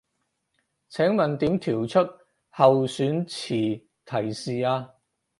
[0.89, 1.99] 請問點調出
[2.49, 4.89] 候選詞提示啊